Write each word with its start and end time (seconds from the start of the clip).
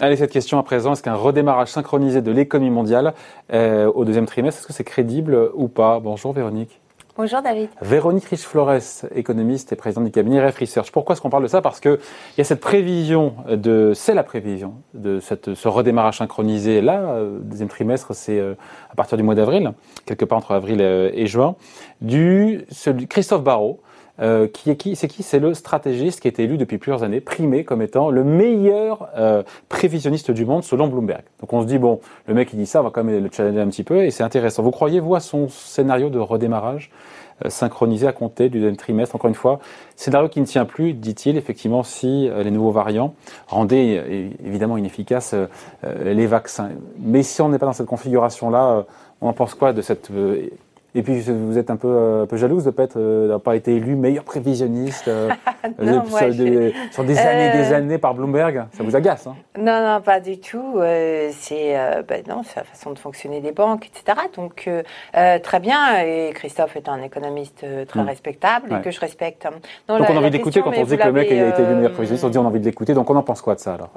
Allez, 0.00 0.14
cette 0.14 0.30
question 0.30 0.60
à 0.60 0.62
présent, 0.62 0.92
est-ce 0.92 1.02
qu'un 1.02 1.16
redémarrage 1.16 1.70
synchronisé 1.70 2.22
de 2.22 2.30
l'économie 2.30 2.70
mondiale 2.70 3.14
euh, 3.52 3.90
au 3.92 4.04
deuxième 4.04 4.26
trimestre, 4.26 4.60
est-ce 4.60 4.68
que 4.68 4.72
c'est 4.72 4.84
crédible 4.84 5.50
ou 5.54 5.66
pas? 5.66 5.98
Bonjour 5.98 6.32
Véronique. 6.32 6.80
Bonjour 7.16 7.42
David. 7.42 7.68
Véronique 7.82 8.26
Riche-Flores, 8.26 9.06
économiste 9.12 9.72
et 9.72 9.76
présidente 9.76 10.04
du 10.04 10.12
cabinet 10.12 10.40
Ref 10.46 10.56
Research. 10.56 10.92
Pourquoi 10.92 11.14
est-ce 11.14 11.20
qu'on 11.20 11.30
parle 11.30 11.42
de 11.42 11.48
ça? 11.48 11.62
Parce 11.62 11.80
qu'il 11.80 11.98
y 12.38 12.40
a 12.40 12.44
cette 12.44 12.60
prévision, 12.60 13.34
de, 13.50 13.90
c'est 13.92 14.14
la 14.14 14.22
prévision 14.22 14.74
de 14.94 15.18
cette, 15.18 15.54
ce 15.54 15.66
redémarrage 15.66 16.18
synchronisé 16.18 16.80
là, 16.80 17.00
euh, 17.00 17.40
deuxième 17.40 17.66
trimestre, 17.66 18.14
c'est 18.14 18.38
euh, 18.38 18.54
à 18.92 18.94
partir 18.94 19.18
du 19.18 19.24
mois 19.24 19.34
d'avril, 19.34 19.72
quelque 20.06 20.24
part 20.24 20.38
entre 20.38 20.52
avril 20.52 20.80
et 20.80 21.26
juin, 21.26 21.56
du 22.00 22.64
celui, 22.70 23.08
Christophe 23.08 23.42
Barrault, 23.42 23.80
euh, 24.20 24.48
qui 24.48 24.70
est 24.70 24.76
qui 24.76 24.96
C'est 24.96 25.08
qui? 25.08 25.22
C'est 25.22 25.38
le 25.38 25.54
stratégiste 25.54 26.20
qui 26.20 26.28
été 26.28 26.42
élu 26.42 26.58
depuis 26.58 26.78
plusieurs 26.78 27.02
années, 27.02 27.20
primé 27.20 27.64
comme 27.64 27.82
étant 27.82 28.10
le 28.10 28.24
meilleur 28.24 29.08
euh, 29.16 29.42
prévisionniste 29.68 30.30
du 30.30 30.44
monde 30.44 30.64
selon 30.64 30.88
Bloomberg. 30.88 31.22
Donc 31.40 31.52
on 31.52 31.62
se 31.62 31.66
dit 31.66 31.78
bon, 31.78 32.00
le 32.26 32.34
mec 32.34 32.50
il 32.52 32.58
dit 32.58 32.66
ça, 32.66 32.80
on 32.80 32.84
va 32.84 32.90
quand 32.90 33.04
même 33.04 33.22
le 33.22 33.30
challenger 33.32 33.60
un 33.60 33.68
petit 33.68 33.84
peu 33.84 34.04
et 34.04 34.10
c'est 34.10 34.24
intéressant. 34.24 34.62
Vous 34.62 34.70
croyez 34.70 35.00
vous 35.00 35.14
à 35.14 35.20
son 35.20 35.48
scénario 35.48 36.10
de 36.10 36.18
redémarrage 36.18 36.90
euh, 37.44 37.50
synchronisé 37.50 38.06
à 38.08 38.12
compter 38.12 38.48
du 38.48 38.58
deuxième 38.58 38.76
trimestre? 38.76 39.14
Encore 39.14 39.28
une 39.28 39.34
fois, 39.34 39.60
scénario 39.94 40.28
qui 40.28 40.40
ne 40.40 40.46
tient 40.46 40.64
plus, 40.64 40.94
dit-il, 40.94 41.36
effectivement, 41.36 41.82
si 41.82 42.28
les 42.28 42.50
nouveaux 42.50 42.72
variants 42.72 43.14
rendaient 43.46 44.32
évidemment 44.44 44.76
inefficaces 44.76 45.34
les 45.82 46.26
vaccins. 46.26 46.70
Mais 46.98 47.22
si 47.22 47.40
on 47.40 47.48
n'est 47.48 47.58
pas 47.58 47.66
dans 47.66 47.72
cette 47.72 47.86
configuration-là, 47.86 48.84
on 49.20 49.28
en 49.28 49.32
pense 49.32 49.54
quoi 49.54 49.72
de 49.72 49.82
cette 49.82 50.10
et 50.98 51.02
puis 51.02 51.20
vous 51.20 51.56
êtes 51.58 51.70
un 51.70 51.76
peu, 51.76 51.88
euh, 51.88 52.22
un 52.24 52.26
peu 52.26 52.36
jalouse 52.36 52.64
de 52.64 52.70
ne 52.70 52.72
pas, 52.72 53.38
pas 53.38 53.54
été 53.54 53.76
élu 53.76 53.94
meilleur 53.94 54.24
prévisionniste 54.24 55.06
euh, 55.06 55.30
non, 55.80 56.04
sur, 56.04 56.34
des, 56.34 56.74
sur, 56.90 57.04
des, 57.04 57.16
années 57.18 57.52
des 57.52 57.72
euh, 57.72 57.76
années 57.76 57.98
par 57.98 58.14
Bloomberg. 58.14 58.64
Ça 58.72 58.82
vous 58.82 58.96
agace 58.96 59.28
hein? 59.28 59.36
Non, 59.56 59.80
non, 59.80 60.00
pas 60.00 60.18
du 60.18 60.40
tout. 60.40 60.80
c'est 61.30 61.76
ben 62.08 62.24
non, 62.28 62.42
c'est 62.42 62.56
la 62.56 62.64
façon 62.64 62.90
de 62.90 62.98
fonctionner 62.98 63.40
des 63.40 63.52
banques, 63.52 63.86
etc. 63.86 64.18
Donc 64.34 64.68
très 65.12 65.60
bien. 65.60 66.00
Et 66.04 66.32
Christophe 66.34 66.76
est 66.76 66.88
un 66.88 67.00
économiste 67.00 67.64
très 67.86 68.02
hmm. 68.02 68.06
respectable 68.06 68.74
et 68.74 68.82
que 68.82 68.90
je 68.90 68.98
respecte. 68.98 69.44
donc 69.44 70.00
on 70.00 70.16
a 70.16 70.18
envie 70.18 70.30
de 70.30 70.36
l'écouter 70.36 70.62
quand 70.62 70.72
on 70.76 70.84
dit 70.84 70.96
que 70.96 71.06
le 71.06 71.12
mec 71.12 71.30
a 71.30 71.48
été 71.48 71.62
élu 71.62 71.74
meilleur 71.76 71.92
prévisionniste. 71.92 72.24
On 72.24 72.28
dit 72.28 72.38
on 72.38 72.44
a 72.44 72.48
envie 72.48 72.60
de 72.60 72.64
l'écouter. 72.64 72.94
Donc 72.94 73.08
on 73.08 73.16
en 73.16 73.22
pense 73.22 73.40
quoi 73.40 73.54
de 73.54 73.60
ça 73.60 73.74
alors? 73.74 73.90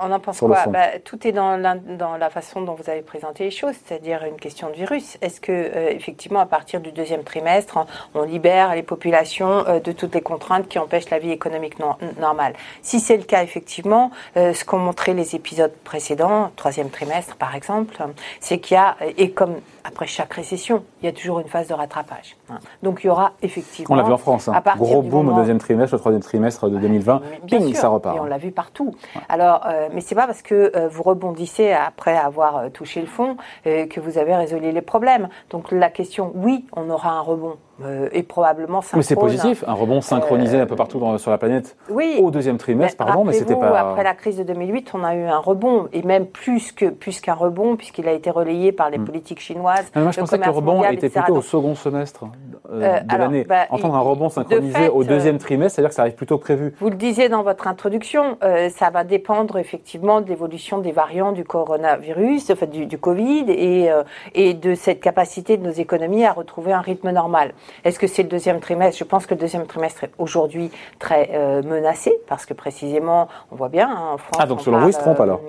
On 0.00 0.10
en 0.12 0.20
pense 0.20 0.38
quoi? 0.38 0.64
bah, 0.68 0.98
Tout 1.04 1.26
est 1.26 1.32
dans 1.32 1.58
la, 1.58 1.74
dans 1.74 2.16
la 2.16 2.30
façon 2.30 2.62
dont 2.62 2.74
vous 2.74 2.88
avez 2.88 3.02
présenté 3.02 3.44
les 3.44 3.50
choses, 3.50 3.74
c'est-à-dire 3.84 4.24
une 4.24 4.36
question 4.36 4.70
de 4.70 4.74
virus. 4.74 5.18
Est-ce 5.20 5.40
que 5.40 5.57
euh, 5.58 5.90
effectivement, 5.90 6.40
à 6.40 6.46
partir 6.46 6.80
du 6.80 6.92
deuxième 6.92 7.24
trimestre, 7.24 7.78
on 8.14 8.22
libère 8.22 8.74
les 8.74 8.82
populations 8.82 9.66
euh, 9.66 9.80
de 9.80 9.92
toutes 9.92 10.14
les 10.14 10.20
contraintes 10.20 10.68
qui 10.68 10.78
empêchent 10.78 11.10
la 11.10 11.18
vie 11.18 11.30
économique 11.30 11.76
normale. 12.18 12.54
Si 12.82 13.00
c'est 13.00 13.16
le 13.16 13.24
cas, 13.24 13.42
effectivement, 13.42 14.10
euh, 14.36 14.54
ce 14.54 14.64
qu'ont 14.64 14.78
montré 14.78 15.14
les 15.14 15.34
épisodes 15.34 15.74
précédents, 15.84 16.50
troisième 16.56 16.90
trimestre 16.90 17.36
par 17.36 17.54
exemple, 17.54 17.96
c'est 18.40 18.58
qu'il 18.58 18.76
y 18.76 18.78
a, 18.78 18.96
et 19.16 19.30
comme 19.32 19.56
après 19.84 20.06
chaque 20.06 20.32
récession, 20.32 20.84
il 21.02 21.06
y 21.06 21.08
a 21.08 21.12
toujours 21.12 21.40
une 21.40 21.48
phase 21.48 21.68
de 21.68 21.74
rattrapage. 21.74 22.37
Hein. 22.50 22.58
Donc 22.82 23.00
il 23.02 23.08
y 23.08 23.10
aura 23.10 23.32
effectivement. 23.42 23.94
On 23.94 23.96
l'a 23.96 24.04
vu 24.04 24.12
en 24.12 24.18
France, 24.18 24.48
hein. 24.48 24.62
gros 24.76 25.02
boom 25.02 25.28
au 25.28 25.32
deuxième 25.34 25.58
trimestre, 25.58 25.94
au 25.94 25.98
troisième 25.98 26.22
trimestre 26.22 26.68
de 26.68 26.78
2020, 26.78 27.22
ping, 27.46 27.74
ça 27.74 27.88
repart. 27.88 28.16
Et 28.16 28.20
on 28.20 28.24
l'a 28.24 28.38
vu 28.38 28.52
partout. 28.52 28.94
Alors, 29.28 29.66
euh, 29.66 29.88
mais 29.92 30.00
c'est 30.00 30.14
pas 30.14 30.26
parce 30.26 30.42
que 30.42 30.72
euh, 30.76 30.88
vous 30.88 31.02
rebondissez 31.02 31.72
après 31.72 32.16
avoir 32.16 32.56
euh, 32.56 32.68
touché 32.68 33.00
le 33.00 33.06
fond 33.06 33.36
que 33.64 34.00
vous 34.00 34.18
avez 34.18 34.34
résolu 34.34 34.70
les 34.70 34.82
problèmes. 34.82 35.28
Donc 35.50 35.70
la 35.72 35.90
question, 35.90 36.32
oui, 36.34 36.66
on 36.74 36.90
aura 36.90 37.10
un 37.10 37.20
rebond. 37.20 37.56
Euh, 37.84 38.08
et 38.12 38.24
probablement 38.24 38.80
Mais 38.94 39.02
c'est 39.02 39.14
positif, 39.14 39.62
un 39.66 39.72
rebond 39.72 40.00
synchronisé 40.00 40.58
un 40.60 40.66
peu 40.66 40.74
partout 40.74 41.00
sur 41.18 41.30
la 41.30 41.38
planète 41.38 41.76
oui, 41.88 42.18
au 42.20 42.32
deuxième 42.32 42.58
trimestre, 42.58 42.96
pardon, 42.96 43.24
mais 43.24 43.32
c'était 43.32 43.54
pas. 43.54 43.78
Après 43.78 44.02
la 44.02 44.14
crise 44.14 44.36
de 44.36 44.42
2008, 44.42 44.90
on 44.94 45.04
a 45.04 45.14
eu 45.14 45.24
un 45.24 45.38
rebond, 45.38 45.88
et 45.92 46.02
même 46.02 46.26
plus 46.26 46.72
que 46.72 46.86
plus 46.86 47.20
qu'un 47.20 47.34
rebond, 47.34 47.76
puisqu'il 47.76 48.08
a 48.08 48.12
été 48.12 48.30
relayé 48.30 48.72
par 48.72 48.90
les 48.90 48.98
hmm. 48.98 49.04
politiques 49.04 49.40
chinoises. 49.40 49.90
moi, 49.94 50.10
je 50.10 50.18
pensais 50.18 50.38
que 50.38 50.44
le 50.44 50.50
rebond 50.50 50.82
était 50.84 51.08
plutôt 51.08 51.36
au 51.36 51.42
second 51.42 51.76
semestre 51.76 52.24
euh, 52.72 52.82
euh, 52.82 53.00
de 53.00 53.16
l'année. 53.16 53.44
Bah, 53.44 53.66
Entendre 53.70 53.94
un 53.94 54.00
rebond 54.00 54.28
synchronisé 54.28 54.88
au 54.88 55.04
deuxième 55.04 55.38
trimestre, 55.38 55.76
c'est-à-dire 55.76 55.90
que 55.90 55.94
ça 55.94 56.02
arrive 56.02 56.14
plutôt 56.16 56.38
que 56.38 56.42
prévu. 56.42 56.74
Vous 56.80 56.90
le 56.90 56.96
disiez 56.96 57.28
dans 57.28 57.44
votre 57.44 57.68
introduction, 57.68 58.38
ça 58.74 58.90
va 58.90 59.04
dépendre 59.04 59.56
effectivement 59.56 60.20
de 60.20 60.28
l'évolution 60.28 60.78
des 60.78 60.92
variants 60.92 61.32
du 61.32 61.44
coronavirus, 61.44 62.54
fait, 62.54 62.66
du, 62.66 62.86
du 62.86 62.98
Covid, 62.98 63.44
et, 63.48 63.88
et 64.34 64.54
de 64.54 64.74
cette 64.74 65.00
capacité 65.00 65.56
de 65.56 65.64
nos 65.64 65.72
économies 65.72 66.24
à 66.24 66.32
retrouver 66.32 66.72
un 66.72 66.80
rythme 66.80 67.10
normal. 67.10 67.52
Est-ce 67.84 67.98
que 67.98 68.06
c'est 68.06 68.22
le 68.22 68.28
deuxième 68.28 68.60
trimestre? 68.60 68.98
Je 68.98 69.04
pense 69.04 69.26
que 69.26 69.34
le 69.34 69.40
deuxième 69.40 69.66
trimestre 69.66 70.04
est 70.04 70.10
aujourd'hui 70.18 70.70
très 70.98 71.30
euh, 71.32 71.62
menacé 71.62 72.12
parce 72.28 72.46
que 72.46 72.54
précisément, 72.54 73.28
on 73.50 73.56
voit 73.56 73.68
bien 73.68 73.88
hein, 73.88 74.14
en 74.14 74.18
France. 74.18 74.38
Ah, 74.38 74.46
donc 74.46 74.60
selon 74.60 74.80
vous, 74.80 74.88
il 74.88 74.94
se 74.94 74.98
trompe 74.98 75.20
alors? 75.20 75.40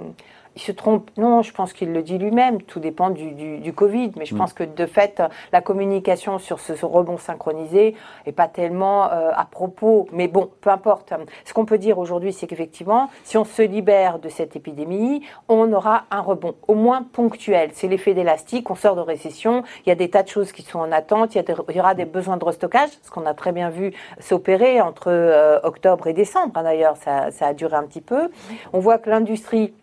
Il 0.60 0.62
se 0.62 0.72
trompe. 0.74 1.10
Non, 1.18 1.42
je 1.42 1.54
pense 1.54 1.72
qu'il 1.72 1.94
le 1.94 2.04
dit 2.04 2.18
lui-même. 2.18 2.62
Tout 2.62 2.80
dépend 2.80 3.10
du, 3.10 3.32
du, 3.32 3.74
Covid. 3.74 4.12
Mais 4.18 4.26
je 4.26 4.36
mm. 4.36 4.38
pense 4.38 4.54
que 4.54 4.64
de 4.64 4.86
fait, 4.86 5.22
la 5.54 5.62
communication 5.62 6.38
sur 6.38 6.60
ce, 6.60 6.74
rebond 6.86 7.18
synchronisé 7.18 7.96
est 8.26 8.32
pas 8.34 8.48
tellement 8.48 9.06
euh, 9.06 9.32
à 9.34 9.46
propos. 9.46 10.08
Mais 10.12 10.28
bon, 10.28 10.50
peu 10.60 10.70
importe. 10.70 11.14
Ce 11.46 11.54
qu'on 11.54 11.66
peut 11.66 11.78
dire 11.78 11.98
aujourd'hui, 11.98 12.34
c'est 12.34 12.46
qu'effectivement, 12.46 13.10
si 13.24 13.38
on 13.38 13.46
se 13.46 13.62
libère 13.62 14.20
de 14.20 14.28
cette 14.28 14.56
épidémie, 14.56 15.24
on 15.48 15.72
aura 15.72 16.04
un 16.12 16.22
rebond, 16.22 16.56
au 16.68 16.76
moins 16.76 17.04
ponctuel. 17.04 17.70
C'est 17.74 17.88
l'effet 17.88 18.14
d'élastique. 18.14 18.70
On 18.70 18.76
sort 18.76 18.96
de 18.96 19.02
récession. 19.02 19.64
Il 19.86 19.90
y 19.90 19.92
a 19.94 19.96
des 19.96 20.10
tas 20.10 20.24
de 20.24 20.28
choses 20.28 20.52
qui 20.52 20.64
sont 20.64 20.80
en 20.80 20.92
attente. 20.92 21.36
Il 21.36 21.44
y, 21.76 21.80
aura 21.80 21.94
des 21.94 22.06
besoins 22.06 22.36
de 22.36 22.44
restockage, 22.44 22.90
ce 23.02 23.10
qu'on 23.10 23.26
a 23.26 23.34
très 23.34 23.54
bien 23.54 23.70
vu 23.70 23.94
s'opérer 24.20 24.82
entre 24.82 25.08
euh, 25.08 25.60
octobre 25.64 26.08
et 26.08 26.14
décembre. 26.14 26.52
Hein, 26.56 26.64
d'ailleurs, 26.64 26.98
ça, 26.98 27.32
ça 27.32 27.48
a 27.48 27.54
duré 27.54 27.78
un 27.78 27.84
petit 27.84 28.02
peu. 28.02 28.30
On 28.74 28.80
voit 28.80 28.98
que 28.98 29.10
l'industrie 29.10 29.74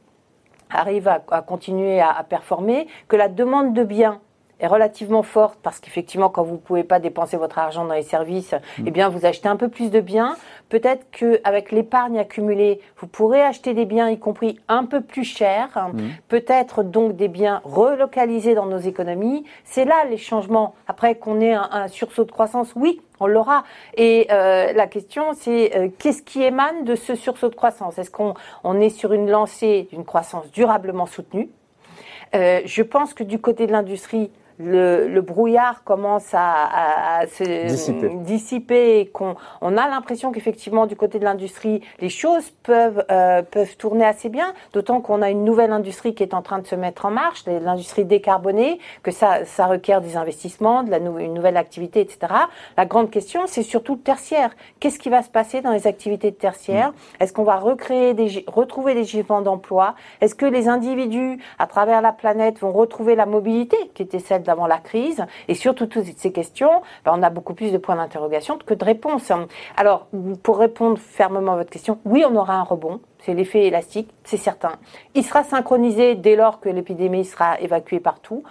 arrive 0.70 1.08
à, 1.08 1.20
continuer 1.42 2.00
à, 2.00 2.24
performer, 2.28 2.86
que 3.08 3.16
la 3.16 3.28
demande 3.28 3.74
de 3.74 3.84
biens 3.84 4.20
est 4.60 4.66
relativement 4.66 5.22
forte 5.22 5.58
parce 5.62 5.80
qu'effectivement, 5.80 6.28
quand 6.28 6.42
vous 6.42 6.54
ne 6.54 6.60
pouvez 6.60 6.84
pas 6.84 6.98
dépenser 6.98 7.36
votre 7.36 7.58
argent 7.58 7.84
dans 7.84 7.94
les 7.94 8.02
services, 8.02 8.52
mm. 8.52 8.84
eh 8.86 8.90
bien, 8.90 9.08
vous 9.08 9.26
achetez 9.26 9.48
un 9.48 9.56
peu 9.56 9.68
plus 9.68 9.90
de 9.90 10.00
biens. 10.00 10.36
Peut-être 10.68 11.06
qu'avec 11.10 11.72
l'épargne 11.72 12.18
accumulée, 12.18 12.80
vous 12.98 13.06
pourrez 13.06 13.42
acheter 13.42 13.74
des 13.74 13.84
biens, 13.84 14.08
y 14.08 14.18
compris 14.18 14.58
un 14.68 14.84
peu 14.84 15.00
plus 15.00 15.24
chers. 15.24 15.90
Mm. 15.92 16.00
Peut-être 16.28 16.82
donc 16.82 17.16
des 17.16 17.28
biens 17.28 17.60
relocalisés 17.64 18.54
dans 18.54 18.66
nos 18.66 18.78
économies. 18.78 19.44
C'est 19.64 19.84
là 19.84 20.04
les 20.08 20.16
changements. 20.16 20.74
Après 20.86 21.16
qu'on 21.16 21.40
ait 21.40 21.54
un 21.54 21.88
sursaut 21.88 22.24
de 22.24 22.32
croissance, 22.32 22.72
oui, 22.76 23.00
on 23.20 23.26
l'aura. 23.26 23.64
Et 23.96 24.26
euh, 24.30 24.72
la 24.72 24.86
question, 24.86 25.32
c'est 25.34 25.76
euh, 25.76 25.88
qu'est-ce 25.98 26.22
qui 26.22 26.42
émane 26.42 26.84
de 26.84 26.94
ce 26.94 27.14
sursaut 27.14 27.48
de 27.48 27.54
croissance? 27.54 27.98
Est-ce 27.98 28.10
qu'on 28.10 28.34
on 28.64 28.80
est 28.80 28.90
sur 28.90 29.12
une 29.12 29.30
lancée 29.30 29.88
d'une 29.90 30.04
croissance 30.04 30.50
durablement 30.50 31.06
soutenue? 31.06 31.48
Euh, 32.34 32.60
Je 32.64 32.82
pense 32.82 33.14
que 33.14 33.24
du 33.24 33.38
côté 33.38 33.66
de 33.66 33.72
l'industrie, 33.72 34.30
le, 34.58 35.20
brouillard 35.20 35.82
commence 35.84 36.32
à, 36.32 37.22
se 37.28 38.14
dissiper, 38.24 39.00
et 39.00 39.06
qu'on 39.06 39.36
on 39.60 39.76
a 39.76 39.88
l'impression 39.88 40.32
qu'effectivement 40.32 40.86
du 40.86 40.96
côté 40.96 41.18
de 41.18 41.24
l'industrie, 41.24 41.82
les 42.00 42.08
choses 42.08 42.50
peuvent 42.62 43.04
euh, 43.10 43.42
peuvent 43.42 43.76
tourner 43.76 44.04
assez 44.04 44.28
bien. 44.28 44.52
D'autant 44.72 45.00
qu'on 45.00 45.22
a 45.22 45.30
une 45.30 45.44
nouvelle 45.44 45.72
industrie 45.72 46.14
qui 46.14 46.22
est 46.22 46.34
en 46.34 46.42
train 46.42 46.58
de 46.58 46.66
se 46.66 46.74
mettre 46.74 47.06
en 47.06 47.10
marche, 47.10 47.44
l'industrie 47.46 48.04
décarbonée, 48.04 48.78
que 49.02 49.10
ça 49.10 49.44
ça 49.44 49.66
requiert 49.66 50.00
des 50.00 50.16
investissements, 50.16 50.82
de 50.82 50.90
la 50.90 50.98
une 50.98 51.34
nouvelle 51.34 51.56
activité, 51.56 52.00
etc. 52.00 52.32
La 52.76 52.86
grande 52.86 53.10
question, 53.10 53.42
c'est 53.46 53.62
surtout 53.62 53.96
tertiaire. 53.96 54.50
Qu'est-ce 54.80 54.98
qui 54.98 55.08
va 55.08 55.22
se 55.22 55.30
passer 55.30 55.60
dans 55.60 55.72
les 55.72 55.86
activités 55.86 56.30
de 56.30 56.36
tertiaire? 56.36 56.90
Mm. 56.90 57.22
Est-ce 57.22 57.32
qu'on 57.32 57.44
va 57.44 57.56
recréer 57.56 58.14
des 58.14 58.44
retrouver 58.46 58.94
des 58.94 59.04
gisements 59.04 59.42
d'emploi 59.42 59.94
Est-ce 60.20 60.34
que 60.34 60.46
les 60.46 60.68
individus 60.68 61.38
à 61.58 61.66
travers 61.66 62.00
la 62.00 62.12
planète 62.12 62.58
vont 62.58 62.72
retrouver 62.72 63.14
la 63.14 63.26
mobilité 63.26 63.76
qui 63.94 64.02
était 64.02 64.18
celle 64.18 64.42
d'avant 64.46 64.66
la 64.66 64.78
crise 64.78 65.24
Et 65.48 65.54
surtout 65.54 65.86
toutes 65.86 66.04
ces 66.16 66.32
questions, 66.32 66.82
ben, 67.04 67.12
on 67.14 67.22
a 67.22 67.30
beaucoup 67.30 67.54
plus 67.54 67.72
de 67.72 67.78
points 67.78 67.96
d'interrogation 67.96 68.58
que 68.64 68.74
de 68.74 68.84
réponses. 68.84 69.30
Alors, 69.76 70.06
pour 70.42 70.58
répondre 70.58 70.98
fermement 70.98 71.52
à 71.52 71.56
votre 71.56 71.70
question, 71.70 71.98
oui, 72.04 72.24
on 72.28 72.34
aura 72.36 72.54
un 72.54 72.62
rebond. 72.62 73.00
C'est 73.18 73.34
l'effet 73.34 73.66
élastique, 73.66 74.08
c'est 74.24 74.36
certain. 74.36 74.72
Il 75.14 75.24
sera 75.24 75.42
synchronisé 75.42 76.14
dès 76.14 76.36
lors 76.36 76.60
que 76.60 76.68
l'épidémie 76.68 77.24
sera 77.24 77.60
évacuée 77.60 77.98
partout 77.98 78.44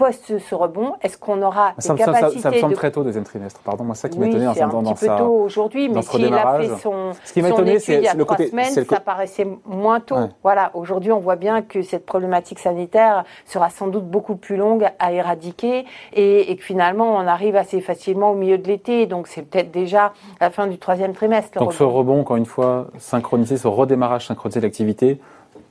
post 0.00 0.38
ce 0.38 0.54
rebond, 0.54 0.94
est-ce 1.02 1.18
qu'on 1.18 1.42
aura 1.42 1.74
ça, 1.76 1.92
des 1.92 1.98
capacités 1.98 2.40
ça, 2.40 2.50
ça, 2.50 2.56
me 2.56 2.60
semble 2.60 2.74
très 2.74 2.90
tôt 2.90 3.04
deuxième 3.04 3.24
trimestre. 3.24 3.60
Pardon, 3.60 3.84
moi 3.84 3.94
ça 3.94 4.08
qui 4.08 4.18
oui, 4.18 4.28
m'étonnait 4.28 4.46
en 4.46 4.68
dans, 4.68 4.90
un 4.90 4.94
petit 4.94 5.06
peu 5.06 5.16
tôt 5.16 5.42
aujourd'hui, 5.44 5.90
mais 5.90 6.00
s'il 6.00 6.32
a 6.32 6.58
fait 6.58 6.68
son, 6.78 7.12
Ce 7.22 7.32
qui 7.34 7.42
son 7.42 7.66
étude 7.66 7.94
il 7.96 8.04
y 8.04 8.08
a 8.08 8.14
trois 8.14 8.36
côté, 8.36 8.48
semaines, 8.48 8.72
ça 8.72 9.00
paraissait 9.00 9.46
moins 9.66 10.00
tôt. 10.00 10.16
Voilà, 10.42 10.70
aujourd'hui 10.72 11.12
on 11.12 11.20
voit 11.20 11.36
bien 11.36 11.60
que 11.60 11.82
cette 11.82 12.06
problématique 12.06 12.60
sanitaire 12.60 13.24
sera 13.44 13.68
sans 13.68 13.88
doute 13.88 14.06
beaucoup 14.06 14.36
plus 14.36 14.56
longue 14.56 14.88
à 14.98 15.12
éradiquer 15.12 15.84
et, 16.14 16.50
et 16.50 16.56
que 16.56 16.64
finalement 16.64 17.16
on 17.16 17.26
arrive 17.26 17.56
assez 17.56 17.82
facilement 17.82 18.30
au 18.30 18.34
milieu 18.34 18.56
de 18.56 18.66
l'été, 18.66 19.04
donc 19.04 19.26
c'est 19.26 19.42
peut-être 19.42 19.70
déjà 19.70 20.14
la 20.40 20.48
fin 20.48 20.66
du 20.66 20.78
troisième 20.78 21.12
trimestre. 21.12 21.58
Donc 21.58 21.74
ce 21.74 21.82
rebond, 21.82 22.20
encore 22.20 22.36
une 22.36 22.46
fois, 22.46 22.86
synchronisé, 22.98 23.58
ce 23.58 23.68
redémarrage 23.68 24.26
synchronisé 24.26 24.60
de 24.60 24.64
l'activité, 24.64 25.20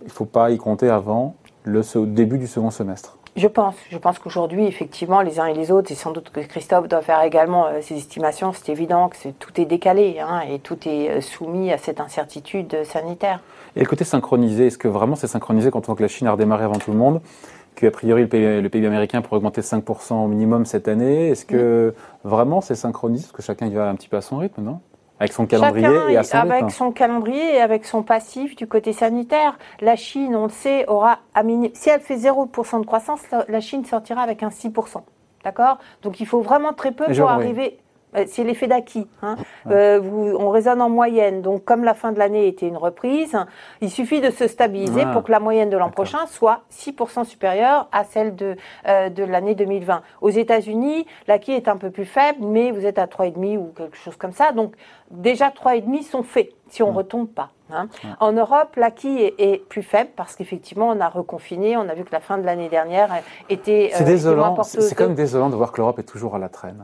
il 0.02 0.08
ne 0.08 0.12
faut 0.12 0.26
pas 0.26 0.52
y 0.52 0.58
compter 0.58 0.90
avant 0.90 1.36
le 1.64 1.82
début 2.06 2.38
du 2.38 2.48
second 2.48 2.72
semestre. 2.72 3.19
Je 3.36 3.48
pense. 3.48 3.76
Je 3.92 3.98
pense 3.98 4.20
qu'aujourd'hui, 4.20 4.66
effectivement, 4.66 5.22
les 5.22 5.40
uns 5.40 5.46
et 5.46 5.54
les 5.54 5.72
autres, 5.72 5.92
et 5.92 5.96
sans 5.96 6.12
doute 6.12 6.30
que 6.30 6.40
Christophe 6.42 6.88
doit 6.88 7.02
faire 7.02 7.22
également 7.22 7.68
euh, 7.68 7.82
ses 7.82 7.96
estimations, 7.96 8.52
c'est 8.54 8.72
évident 8.72 9.10
que 9.10 9.30
tout 9.38 9.62
est 9.62 9.66
décalé 9.66 10.20
hein, 10.20 10.42
et 10.50 10.60
tout 10.60 10.78
est 10.88 11.10
euh, 11.10 11.22
soumis 11.22 11.72
à 11.72 11.78
cette 11.78 12.02
incertitude 12.02 12.84
sanitaire. 12.84 13.40
Et 13.76 13.82
le 13.82 13.86
côté 13.86 14.04
synchronisé, 14.04 14.68
est-ce 14.68 14.78
que 14.78 14.88
vraiment 14.88 15.16
c'est 15.16 15.28
synchronisé 15.28 15.72
quand 15.72 15.82
on 15.82 15.86
voit 15.88 15.96
que 15.96 16.02
la 16.02 16.08
Chine 16.08 16.28
a 16.28 16.32
redémarré 16.32 16.64
avant 16.64 16.80
tout 16.80 16.92
le 16.92 16.98
monde 16.98 17.22
qu'a 17.76 17.92
priori 17.92 18.24
le 18.24 18.28
PIB, 18.28 18.62
le 18.62 18.70
PIB, 18.70 18.88
américain 18.88 19.22
pourrait 19.22 19.38
augmenter 19.38 19.62
de 19.62 19.66
5% 19.66 20.14
au 20.14 20.28
minimum 20.28 20.66
cette 20.66 20.88
année? 20.88 21.30
Est-ce 21.30 21.46
que 21.46 21.94
vraiment 22.24 22.60
c'est 22.60 22.76
synchronisé? 22.76 23.24
Parce 23.24 23.32
que 23.32 23.42
chacun 23.42 23.68
y 23.68 23.74
va 23.74 23.88
un 23.88 23.96
petit 23.96 24.10
peu 24.10 24.18
à 24.18 24.22
son 24.22 24.38
rythme, 24.38 24.64
non? 24.64 24.82
Avec 25.20 25.34
son 25.34 25.46
calendrier 25.46 26.14
et 26.14 26.18
à 26.18 26.24
son 26.24 26.38
Avec 26.38 26.72
son 26.72 26.92
calendrier 26.92 27.56
et 27.56 27.62
avec 27.62 27.86
son 27.86 28.04
passif 28.04 28.56
du 28.56 28.68
côté 28.68 28.94
sanitaire. 28.94 29.58
La 29.82 29.96
Chine, 29.96 30.36
on 30.36 30.44
le 30.44 30.50
sait, 30.50 30.86
aura 30.88 31.20
à 31.34 31.44
Si 31.74 31.90
elle 31.90 32.02
fait 32.02 32.16
0% 32.16 32.80
de 32.80 32.86
croissance, 32.86 33.22
la 33.48 33.60
Chine 33.60 33.84
sortira 33.86 34.22
avec 34.22 34.44
un 34.44 34.50
6%. 34.50 35.02
D'accord? 35.44 35.78
Donc 36.04 36.20
il 36.20 36.26
faut 36.26 36.42
vraiment 36.42 36.74
très 36.74 36.92
peu 36.92 37.06
pour 37.06 37.30
arriver. 37.30 37.80
Euh, 38.16 38.26
c'est 38.28 38.44
l'effet 38.44 38.68
d'acquis. 38.68 39.08
Hein. 39.22 39.36
Euh, 39.68 40.02
on 40.38 40.50
raisonne 40.50 40.82
en 40.82 40.90
moyenne. 40.90 41.42
Donc, 41.42 41.64
comme 41.64 41.84
la 41.84 41.94
fin 41.94 42.12
de 42.12 42.20
l'année 42.20 42.48
était 42.48 42.68
une 42.68 42.78
reprise, 42.78 43.38
il 43.82 43.90
suffit 43.90 44.22
de 44.22 44.32
se 44.32 44.48
stabiliser 44.48 45.06
pour 45.14 45.24
que 45.24 45.32
la 45.32 45.40
moyenne 45.40 45.70
de 45.70 45.78
l'an 45.78 45.90
prochain 45.90 46.26
soit 46.28 46.62
6% 46.72 47.24
supérieure 47.26 47.88
à 47.92 48.04
celle 48.04 48.36
de, 48.36 48.56
euh, 48.88 49.10
de 49.10 49.24
l'année 49.24 49.56
2020. 49.56 50.02
Aux 50.22 50.30
États-Unis, 50.30 51.06
l'acquis 51.28 51.52
est 51.52 51.68
un 51.68 51.78
peu 51.78 51.92
plus 51.92 52.06
faible, 52.06 52.40
mais 52.42 52.72
vous 52.72 52.86
êtes 52.86 52.98
à 52.98 53.06
3,5 53.06 53.58
ou 53.58 53.74
quelque 53.76 53.98
chose 53.98 54.16
comme 54.16 54.34
ça. 54.34 54.52
Donc, 54.52 54.74
déjà 55.12 55.50
3,5 55.50 56.04
sont 56.04 56.24
faits 56.24 56.52
si 56.70 56.84
on 56.84 56.92
ne 56.92 56.98
retombe 56.98 57.28
pas. 57.28 57.50
Hein. 57.72 57.88
En 58.20 58.32
Europe, 58.32 58.76
l'acquis 58.78 59.32
est, 59.38 59.64
plus 59.70 59.84
faible 59.84 60.10
parce 60.16 60.36
qu'effectivement, 60.36 60.90
on 60.90 61.00
a 61.00 61.10
reconfiné. 61.10 61.78
On 61.78 61.88
a 61.88 61.94
vu 61.94 62.04
que 62.04 62.12
la 62.12 62.20
fin 62.20 62.40
de 62.40 62.44
l'année 62.44 62.70
dernière 62.70 63.12
était. 63.50 63.92
C'est 63.94 64.04
désolant. 64.04 64.62
C'est 64.64 64.96
quand 64.96 65.06
même 65.06 65.16
désolant 65.16 65.50
de 65.50 65.56
voir 65.56 65.72
que 65.72 65.78
l'Europe 65.78 66.00
est 66.00 66.04
toujours 66.04 66.36
à 66.36 66.40
la 66.40 66.50
traîne. 66.50 66.84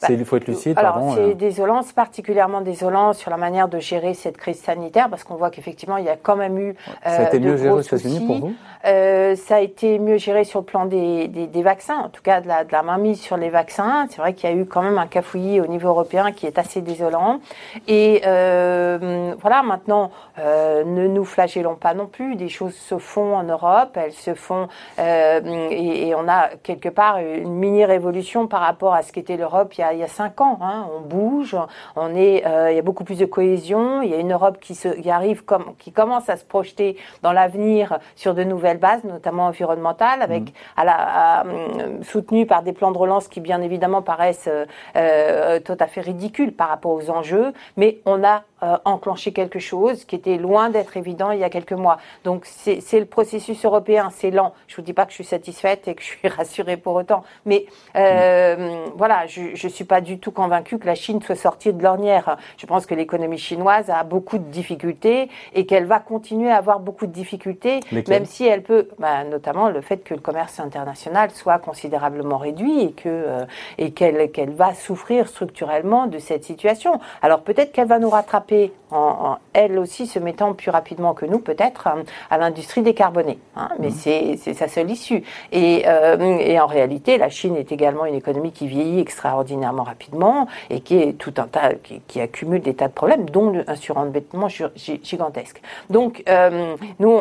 Bah, 0.00 0.08
il 0.10 0.24
faut 0.24 0.36
être 0.36 0.46
lucide. 0.46 0.78
Alors, 0.78 1.14
c'est 1.14 1.20
euh. 1.20 1.34
désolant, 1.34 1.82
c'est 1.82 1.94
particulièrement 1.94 2.60
désolant 2.60 3.12
sur 3.14 3.32
la 3.32 3.36
manière 3.36 3.66
de 3.66 3.80
gérer 3.80 4.14
cette 4.14 4.36
crise 4.36 4.60
sanitaire, 4.60 5.08
parce 5.10 5.24
qu'on 5.24 5.34
voit 5.34 5.50
qu'effectivement, 5.50 5.96
il 5.96 6.04
y 6.04 6.08
a 6.08 6.16
quand 6.16 6.36
même 6.36 6.56
eu. 6.56 6.76
ça 7.02 7.10
a 7.10 7.22
été 7.24 7.38
euh, 7.38 7.40
mieux 7.40 7.56
géré 7.56 7.70
aux 7.70 7.80
États-Unis 7.80 8.24
pour 8.24 8.38
vous? 8.38 8.54
Euh, 8.86 9.34
Ça 9.34 9.56
a 9.56 9.60
été 9.60 9.98
mieux 9.98 10.18
géré 10.18 10.44
sur 10.44 10.60
le 10.60 10.64
plan 10.64 10.86
des, 10.86 11.26
des, 11.26 11.62
vaccins, 11.62 11.96
en 11.96 12.08
tout 12.10 12.22
cas 12.22 12.40
de 12.40 12.46
la, 12.46 12.62
de 12.62 12.70
la 12.70 12.84
mainmise 12.84 13.20
sur 13.20 13.36
les 13.36 13.50
vaccins. 13.50 14.06
C'est 14.08 14.18
vrai 14.18 14.34
qu'il 14.34 14.48
y 14.48 14.52
a 14.52 14.56
eu 14.56 14.66
quand 14.66 14.82
même 14.82 14.98
un 14.98 15.08
cafouillis 15.08 15.60
au 15.60 15.66
niveau 15.66 15.88
européen 15.88 16.30
qui 16.30 16.46
est 16.46 16.58
assez 16.58 16.80
désolant. 16.80 17.40
Et 17.88 18.20
voilà, 18.22 19.62
maintenant, 19.64 20.12
ne 20.38 21.08
nous 21.08 21.24
flagellons 21.24 21.74
pas 21.74 21.94
non 21.94 22.06
plus. 22.06 22.36
Des 22.36 22.48
choses 22.48 22.74
se 22.74 22.98
font 22.98 23.34
en 23.34 23.42
Europe, 23.42 23.96
elles 23.96 24.12
se 24.12 24.34
font. 24.34 24.68
Et, 24.98 26.08
et, 26.08 26.14
on 26.14 26.28
a 26.28 26.50
quelque 26.62 26.88
part 26.88 27.18
une 27.18 27.54
mini-révolution 27.54 28.46
par 28.46 28.60
rapport 28.60 28.94
à 28.94 29.02
ce 29.02 29.12
qu'était 29.12 29.36
l'Europe 29.36 29.74
il 29.76 29.80
y 29.80 29.84
a 29.84 29.87
il 29.92 29.98
y 29.98 30.02
a 30.02 30.08
cinq 30.08 30.40
ans. 30.40 30.58
Hein. 30.60 30.86
On 30.96 31.00
bouge, 31.00 31.56
on 31.96 32.14
est, 32.14 32.46
euh, 32.46 32.70
il 32.70 32.76
y 32.76 32.78
a 32.78 32.82
beaucoup 32.82 33.04
plus 33.04 33.18
de 33.18 33.26
cohésion. 33.26 34.02
Il 34.02 34.10
y 34.10 34.14
a 34.14 34.18
une 34.18 34.32
Europe 34.32 34.58
qui, 34.60 34.74
se, 34.74 34.88
qui 34.88 35.10
arrive, 35.10 35.44
comme, 35.44 35.74
qui 35.78 35.92
commence 35.92 36.28
à 36.28 36.36
se 36.36 36.44
projeter 36.44 36.96
dans 37.22 37.32
l'avenir 37.32 37.98
sur 38.16 38.34
de 38.34 38.44
nouvelles 38.44 38.78
bases, 38.78 39.04
notamment 39.04 39.46
environnementales, 39.46 40.22
avec 40.22 40.42
mmh. 40.42 40.52
à 40.76 40.84
la, 40.84 41.44
euh, 41.46 42.02
soutenue 42.02 42.46
par 42.46 42.62
des 42.62 42.72
plans 42.72 42.90
de 42.90 42.98
relance 42.98 43.28
qui, 43.28 43.40
bien 43.40 43.60
évidemment, 43.62 44.02
paraissent 44.02 44.50
euh, 44.96 45.60
tout 45.60 45.76
à 45.78 45.86
fait 45.86 46.00
ridicules 46.00 46.52
par 46.52 46.68
rapport 46.68 46.92
aux 46.92 47.10
enjeux. 47.10 47.52
Mais 47.76 47.98
on 48.06 48.24
a 48.24 48.42
enclenché 48.84 49.32
quelque 49.32 49.58
chose 49.58 50.04
qui 50.04 50.16
était 50.16 50.36
loin 50.36 50.70
d'être 50.70 50.96
évident 50.96 51.30
il 51.30 51.38
y 51.38 51.44
a 51.44 51.50
quelques 51.50 51.72
mois. 51.72 51.98
Donc 52.24 52.44
c'est 52.44 52.98
le 52.98 53.06
processus 53.06 53.64
européen, 53.64 54.10
c'est 54.12 54.30
lent. 54.30 54.54
Je 54.66 54.76
vous 54.76 54.82
dis 54.82 54.92
pas 54.92 55.04
que 55.04 55.10
je 55.10 55.16
suis 55.16 55.24
satisfaite 55.24 55.88
et 55.88 55.94
que 55.94 56.02
je 56.02 56.06
suis 56.06 56.28
rassurée 56.28 56.76
pour 56.76 56.94
autant, 56.94 57.24
mais 57.46 57.66
mmh. 57.94 58.92
voilà, 58.96 59.26
je, 59.26 59.54
je 59.54 59.68
suis 59.68 59.84
pas 59.84 60.00
du 60.00 60.18
tout 60.18 60.32
convaincu 60.32 60.78
que 60.78 60.86
la 60.86 60.94
Chine 60.94 61.22
soit 61.22 61.34
sortie 61.34 61.72
de 61.72 61.82
l'ornière. 61.82 62.36
Je 62.56 62.66
pense 62.66 62.86
que 62.86 62.94
l'économie 62.94 63.38
chinoise 63.38 63.90
a 63.90 64.04
beaucoup 64.04 64.38
de 64.38 64.50
difficultés 64.50 65.28
et 65.54 65.66
qu'elle 65.66 65.86
va 65.86 66.00
continuer 66.00 66.50
à 66.50 66.56
avoir 66.56 66.80
beaucoup 66.80 67.06
de 67.06 67.12
difficultés, 67.12 67.80
même 68.08 68.24
si 68.24 68.46
elle 68.46 68.62
peut, 68.62 68.88
bah, 68.98 69.24
notamment 69.24 69.68
le 69.68 69.80
fait 69.80 69.98
que 69.98 70.14
le 70.14 70.20
commerce 70.20 70.60
international 70.60 71.30
soit 71.30 71.58
considérablement 71.58 72.38
réduit 72.38 72.80
et 72.80 72.92
que 72.92 73.08
euh, 73.08 73.44
et 73.78 73.92
qu'elle 73.92 74.30
qu'elle 74.30 74.50
va 74.50 74.74
souffrir 74.74 75.28
structurellement 75.28 76.06
de 76.06 76.18
cette 76.18 76.44
situation. 76.44 77.00
Alors 77.22 77.42
peut-être 77.42 77.72
qu'elle 77.72 77.88
va 77.88 77.98
nous 77.98 78.10
rattraper 78.10 78.47
en, 78.90 79.36
elle 79.52 79.78
aussi 79.78 80.06
se 80.06 80.18
mettant 80.18 80.54
plus 80.54 80.70
rapidement 80.70 81.14
que 81.14 81.26
nous, 81.26 81.38
peut-être, 81.38 81.88
à 82.30 82.38
l'industrie 82.38 82.82
décarbonée. 82.82 83.38
Hein. 83.56 83.68
mais 83.78 83.88
mmh. 83.88 84.36
c'est 84.36 84.54
sa 84.54 84.68
seule 84.68 84.90
issue. 84.90 85.22
Et, 85.52 85.84
euh, 85.86 86.38
et 86.38 86.58
en 86.58 86.66
réalité, 86.66 87.18
la 87.18 87.28
Chine 87.28 87.56
est 87.56 87.72
également 87.72 88.06
une 88.06 88.14
économie 88.14 88.52
qui 88.52 88.66
vieillit 88.66 89.00
extraordinairement 89.00 89.82
rapidement 89.82 90.46
et 90.70 90.80
qui 90.80 90.96
est 90.96 91.12
tout 91.14 91.34
un 91.36 91.46
tas, 91.46 91.72
qui, 92.06 92.20
accumule 92.20 92.62
des 92.62 92.74
tas 92.74 92.88
de 92.88 92.92
problèmes, 92.92 93.28
dont 93.30 93.52
un 93.66 93.76
surendettement 93.76 94.48
gigantesque. 94.48 95.60
Donc, 95.90 96.22
euh, 96.28 96.74
nous, 96.98 97.20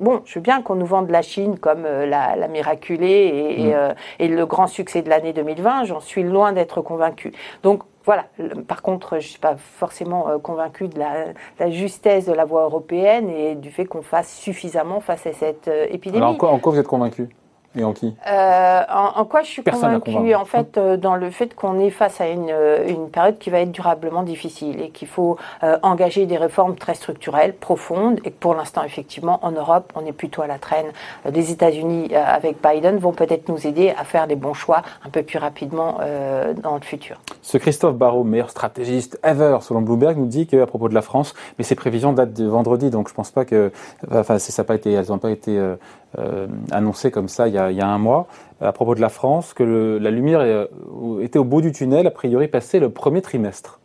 bon, 0.00 0.22
je 0.24 0.34
veux 0.34 0.42
bien 0.42 0.62
qu'on 0.62 0.76
nous 0.76 0.86
vende 0.86 1.10
la 1.10 1.22
Chine 1.22 1.58
comme 1.58 1.84
euh, 1.84 2.06
la, 2.06 2.48
miraculée 2.48 3.56
et, 3.58 3.74
euh, 3.74 3.92
et, 4.18 4.28
le 4.28 4.46
grand 4.46 4.66
succès 4.66 5.02
de 5.02 5.08
l'année 5.08 5.32
2020. 5.32 5.84
J'en 5.84 6.00
suis 6.00 6.22
loin 6.22 6.52
d'être 6.52 6.80
convaincu. 6.82 7.32
Donc, 7.62 7.82
voilà. 8.10 8.26
Par 8.66 8.82
contre, 8.82 9.12
je 9.12 9.26
ne 9.26 9.30
suis 9.30 9.38
pas 9.38 9.56
forcément 9.56 10.38
convaincu 10.40 10.88
de 10.88 10.98
la, 10.98 11.70
justesse 11.70 12.26
de 12.26 12.32
la 12.32 12.44
voie 12.44 12.64
européenne 12.64 13.28
et 13.30 13.54
du 13.54 13.70
fait 13.70 13.84
qu'on 13.84 14.02
fasse 14.02 14.34
suffisamment 14.34 15.00
face 15.00 15.26
à 15.26 15.32
cette 15.32 15.70
épidémie. 15.90 16.18
Alors, 16.18 16.34
en 16.42 16.58
quoi 16.58 16.72
vous 16.72 16.78
êtes 16.78 16.88
convaincu 16.88 17.28
et 17.76 17.84
en 17.84 17.92
qui 17.92 18.12
euh, 18.26 18.82
en, 18.88 19.24
quoi 19.24 19.42
je 19.42 19.48
suis 19.48 19.62
convaincue 19.62 20.34
En 20.34 20.44
fait, 20.44 20.76
euh, 20.76 20.96
dans 20.96 21.14
le 21.14 21.30
fait 21.30 21.54
qu'on 21.54 21.78
est 21.78 21.90
face 21.90 22.20
à 22.20 22.26
une, 22.26 22.50
euh, 22.50 22.88
une, 22.88 23.10
période 23.10 23.38
qui 23.38 23.48
va 23.50 23.60
être 23.60 23.70
durablement 23.70 24.24
difficile 24.24 24.80
et 24.80 24.90
qu'il 24.90 25.08
faut 25.08 25.36
engager 25.82 26.26
des 26.26 26.36
réformes 26.36 26.76
très 26.76 26.94
structurelles, 26.94 27.54
profondes, 27.54 28.20
et 28.24 28.30
que 28.30 28.38
pour 28.38 28.54
l'instant, 28.54 28.82
effectivement, 28.84 29.38
en 29.42 29.50
Europe, 29.50 29.92
on 29.94 30.06
est 30.06 30.12
plutôt 30.12 30.42
à 30.42 30.46
la 30.46 30.58
traîne. 30.58 30.86
des 31.28 31.50
États-Unis 31.50 32.14
avec 32.14 32.56
Biden 32.62 32.98
vont 32.98 33.12
peut-être 33.12 33.48
nous 33.48 33.66
aider 33.66 33.92
à 33.98 34.04
faire 34.04 34.26
les 34.26 34.36
bons 34.36 34.54
choix 34.54 34.82
un 35.04 35.10
peu 35.10 35.22
plus 35.22 35.38
rapidement 35.38 35.98
dans 36.62 36.74
le 36.74 36.80
futur. 36.80 37.20
Ce 37.42 37.58
Christophe 37.58 37.96
Barrault, 37.96 38.24
meilleur 38.24 38.50
stratégiste 38.50 39.18
ever 39.22 39.58
selon 39.60 39.82
Bloomberg, 39.82 40.16
nous 40.16 40.26
dit 40.26 40.46
qu'à 40.46 40.66
propos 40.66 40.88
de 40.88 40.94
la 40.94 41.02
France, 41.02 41.34
mais 41.58 41.64
ses 41.64 41.74
prévisions 41.74 42.12
datent 42.12 42.32
de 42.32 42.46
vendredi, 42.46 42.90
donc 42.90 43.08
je 43.08 43.14
pense 43.14 43.30
pas 43.30 43.44
que, 43.44 43.72
enfin, 44.10 44.38
ça 44.38 44.64
pas 44.64 44.74
été, 44.74 44.92
elles 44.92 45.08
n'ont 45.08 45.18
pas 45.18 45.30
été 45.30 45.58
euh, 46.18 46.48
annoncé 46.72 47.12
comme 47.12 47.28
ça 47.28 47.46
il 47.46 47.54
y, 47.54 47.58
a, 47.58 47.59
il 47.68 47.76
y, 47.76 47.80
a, 47.80 47.88
un 47.88 47.98
mois 47.98 48.26
à 48.60 48.72
propos 48.72 48.94
de 48.94 49.00
la 49.00 49.08
France 49.08 49.54
que 49.54 49.98
la 50.00 50.10
lumière 50.10 50.40
euh, 50.40 50.66
était 51.22 51.38
au 51.38 51.44
bout 51.44 51.62
du 51.62 51.72
tunnel, 51.72 52.06
a 52.06 52.10
priori 52.10 52.48
passé 52.48 52.78
le 52.78 52.90
premier 52.90 53.22
trimestre. 53.22 53.79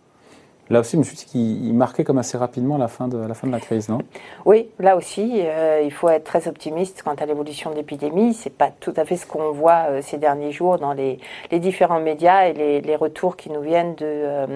Là 0.72 0.80
aussi, 0.80 0.94
je 0.94 0.98
me 0.98 1.04
suis 1.04 1.16
dit 1.16 1.26
qu'il 1.26 1.74
marquait 1.76 2.04
comme 2.04 2.18
assez 2.18 2.38
rapidement 2.40 2.78
la 2.78 2.88
fin 2.88 3.08
de 3.08 3.18
la, 3.18 3.36
fin 3.36 3.46
de 3.46 3.52
la 3.52 3.60
crise, 3.60 3.88
non? 3.88 4.00
Oui, 4.46 4.68
là 4.80 4.96
aussi, 4.98 5.42
euh, 5.44 5.82
il 5.84 5.92
faut 5.92 6.10
être 6.10 6.24
très 6.24 6.48
optimiste 6.48 7.04
quant 7.04 7.14
à 7.14 7.26
l'évolution 7.28 7.70
de 7.70 7.76
l'épidémie. 7.76 8.34
C'est 8.34 8.50
pas 8.50 8.72
tout 8.80 8.94
à 8.98 9.06
fait 9.06 9.16
ce 9.16 9.28
qu'on 9.28 9.52
voit 9.52 9.90
euh, 9.90 10.02
ces 10.02 10.18
derniers 10.18 10.52
jours 10.52 10.80
dans 10.80 10.94
les, 10.94 11.20
les 11.52 11.60
différents 11.60 12.00
médias 12.00 12.48
et 12.48 12.54
les, 12.54 12.82
les, 12.82 12.96
retours 12.96 13.36
qui 13.38 13.52
nous 13.52 13.62
viennent 13.62 13.94
de, 13.94 14.06
euh, 14.06 14.48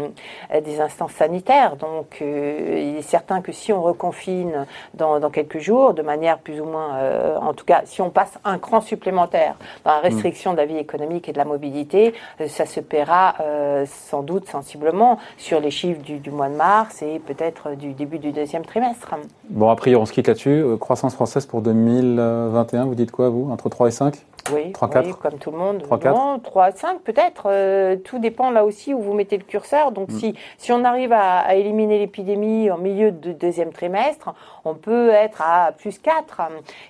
des 0.63 0.81
instances 0.81 1.11
sanitaires. 1.11 1.75
Donc, 1.75 2.17
il 2.21 2.97
est 2.97 3.01
certain 3.03 3.41
que 3.41 3.51
si 3.51 3.71
on 3.71 3.83
reconfine 3.83 4.65
dans, 4.95 5.19
dans 5.19 5.29
quelques 5.29 5.59
jours, 5.59 5.93
de 5.93 6.01
manière 6.01 6.39
plus 6.39 6.59
ou 6.59 6.65
moins, 6.65 6.97
en 7.39 7.53
tout 7.53 7.65
cas, 7.65 7.81
si 7.85 8.01
on 8.01 8.09
passe 8.09 8.39
un 8.43 8.57
cran 8.57 8.81
supplémentaire 8.81 9.55
dans 9.83 9.91
la 9.91 9.99
restriction 9.99 10.53
de 10.53 10.57
la 10.57 10.65
vie 10.65 10.77
économique 10.77 11.29
et 11.29 11.33
de 11.33 11.37
la 11.37 11.45
mobilité, 11.45 12.13
ça 12.47 12.65
se 12.65 12.79
paiera 12.79 13.35
sans 13.85 14.23
doute 14.23 14.47
sensiblement 14.47 15.19
sur 15.37 15.59
les 15.59 15.71
chiffres 15.71 15.98
du, 16.01 16.31
mois 16.31 16.49
de 16.49 16.55
mars 16.55 17.01
et 17.01 17.19
peut-être 17.19 17.75
du 17.75 17.93
début 17.93 18.19
du 18.19 18.31
deuxième 18.31 18.65
trimestre. 18.65 19.15
Bon, 19.49 19.69
a 19.69 19.75
priori, 19.75 20.01
on 20.01 20.05
se 20.05 20.13
quitte 20.13 20.27
là-dessus. 20.27 20.49
Euh, 20.49 20.77
croissance 20.77 21.13
française 21.13 21.45
pour 21.45 21.61
2021, 21.61 22.85
vous 22.85 22.95
dites 22.95 23.11
quoi, 23.11 23.29
vous 23.29 23.49
Entre 23.51 23.69
3 23.69 23.87
et 23.87 23.91
5 23.91 24.25
oui, 24.51 24.71
3, 24.73 24.89
4. 24.89 25.17
comme 25.19 25.37
tout 25.39 25.51
le 25.51 25.57
monde. 25.57 25.81
3, 25.83 25.99
4. 25.99 26.15
Non, 26.15 26.39
3, 26.39 26.71
5 26.71 27.01
peut-être. 27.01 27.43
Euh, 27.45 27.95
tout 27.95 28.19
dépend 28.19 28.51
là 28.51 28.65
aussi 28.65 28.93
où 28.93 29.01
vous 29.01 29.13
mettez 29.13 29.37
le 29.37 29.43
curseur. 29.43 29.91
Donc 29.91 30.09
mm. 30.09 30.19
si, 30.19 30.35
si 30.57 30.71
on 30.71 30.83
arrive 30.83 31.13
à, 31.13 31.55
éliminer 31.55 31.99
l'épidémie 31.99 32.69
en 32.71 32.77
milieu 32.77 33.11
de 33.11 33.31
deuxième 33.31 33.71
trimestre, 33.71 34.33
on 34.65 34.73
peut 34.75 35.09
être 35.09 35.41
à 35.41 35.71
plus 35.71 35.99
4 35.99 36.41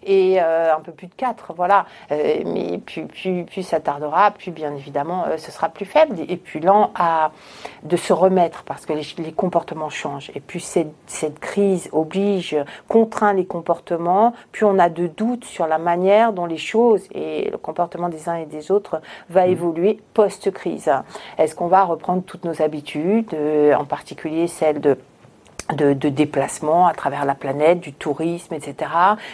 et 0.03 0.41
euh, 0.41 0.75
un 0.75 0.79
peu 0.79 0.91
plus 0.91 1.07
de 1.07 1.13
4, 1.15 1.53
voilà. 1.55 1.85
mais 2.09 2.79
plus, 2.79 3.05
plus, 3.05 3.43
plus, 3.45 3.63
ça 3.63 3.79
tardera, 3.79 4.31
plus 4.31 4.51
bien 4.51 4.73
évidemment 4.75 5.25
ce 5.37 5.51
sera 5.51 5.69
plus 5.69 5.85
faible. 5.85 6.15
Et 6.27 6.37
puis 6.37 6.59
lent 6.59 6.91
à, 6.95 7.31
de 7.83 7.97
se 7.97 8.13
remettre 8.13 8.63
parce 8.63 8.85
que 8.85 8.93
les 8.93 9.03
les 9.17 9.31
comportements 9.31 9.89
changent. 9.89 10.31
Et 10.35 10.39
plus 10.39 10.59
cette, 10.59 10.93
cette, 11.07 11.39
crise 11.39 11.89
oblige, 11.91 12.57
contraint 12.87 13.33
les 13.33 13.45
comportements, 13.45 14.33
plus 14.51 14.65
on 14.65 14.79
a 14.79 14.89
de 14.89 15.07
doutes 15.07 15.45
sur 15.45 15.67
la 15.67 15.77
manière 15.77 16.33
dont 16.33 16.45
les 16.45 16.57
choses 16.57 17.07
et 17.13 17.48
le 17.49 17.57
comportement 17.57 18.09
des 18.09 18.29
uns 18.29 18.35
et 18.35 18.45
des 18.45 18.71
autres 18.71 19.01
va 19.29 19.45
mmh. 19.45 19.51
évoluer 19.51 19.99
post-crise. 20.13 20.91
Est-ce 21.37 21.55
qu'on 21.55 21.67
va 21.67 21.83
reprendre 21.83 22.23
toutes 22.23 22.45
nos 22.45 22.61
habitudes, 22.61 23.33
euh, 23.33 23.73
en 23.75 23.85
particulier 23.85 24.47
celles 24.47 24.81
de 24.81 24.97
de, 25.73 25.93
de 25.93 26.09
déplacement 26.09 26.87
à 26.87 26.93
travers 26.93 27.25
la 27.25 27.35
planète, 27.35 27.79
du 27.79 27.93
tourisme, 27.93 28.53
etc. 28.53 28.91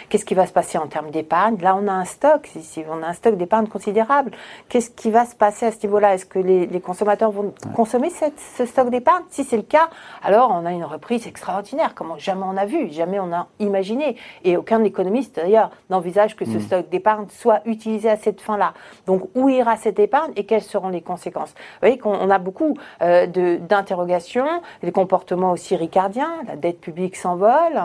Qu'est-ce 0.08 0.24
qui 0.24 0.34
va 0.34 0.46
se 0.46 0.52
passer 0.52 0.78
en 0.78 0.86
termes 0.86 1.10
d'épargne? 1.10 1.56
Là, 1.60 1.76
on 1.80 1.88
a 1.88 1.92
un 1.92 2.04
stock, 2.04 2.48
si, 2.60 2.84
on 2.90 3.02
a 3.02 3.08
un 3.08 3.12
stock 3.12 3.36
d'épargne 3.36 3.66
considérable. 3.66 4.32
Qu'est-ce 4.68 4.90
qui 4.90 5.10
va 5.10 5.24
se 5.24 5.34
passer 5.34 5.66
à 5.66 5.72
ce 5.72 5.78
niveau-là? 5.84 6.14
Est-ce 6.14 6.26
que 6.26 6.38
les, 6.38 6.66
les, 6.66 6.80
consommateurs 6.80 7.30
vont 7.30 7.54
consommer 7.74 8.10
cette, 8.10 8.38
ce 8.56 8.66
stock 8.66 8.90
d'épargne? 8.90 9.24
Si 9.30 9.44
c'est 9.44 9.56
le 9.56 9.62
cas, 9.62 9.88
alors 10.22 10.50
on 10.52 10.66
a 10.66 10.72
une 10.72 10.84
reprise 10.84 11.26
extraordinaire, 11.26 11.94
comme 11.94 12.12
jamais 12.18 12.44
on 12.44 12.56
a 12.56 12.66
vu, 12.66 12.90
jamais 12.90 13.18
on 13.18 13.32
a 13.32 13.48
imaginé. 13.58 14.16
Et 14.44 14.56
aucun 14.56 14.84
économiste, 14.84 15.36
d'ailleurs, 15.36 15.70
n'envisage 15.90 16.36
que 16.36 16.44
ce 16.44 16.58
mm. 16.58 16.60
stock 16.60 16.88
d'épargne 16.90 17.26
soit 17.30 17.60
utilisé 17.64 18.10
à 18.10 18.16
cette 18.16 18.40
fin-là. 18.40 18.74
Donc, 19.06 19.28
où 19.34 19.48
ira 19.48 19.76
cette 19.76 19.98
épargne 19.98 20.32
et 20.36 20.44
quelles 20.44 20.62
seront 20.62 20.88
les 20.88 21.02
conséquences? 21.02 21.50
Vous 21.50 21.80
voyez 21.80 21.98
qu'on 21.98 22.30
a 22.30 22.38
beaucoup 22.38 22.76
euh, 23.02 23.26
d'interrogations, 23.26 24.60
des 24.82 24.92
comportements 24.92 25.52
aussi 25.52 25.76
ricardiens 25.76 26.25
la 26.46 26.56
dette 26.56 26.80
publique 26.80 27.16
s'envole 27.16 27.78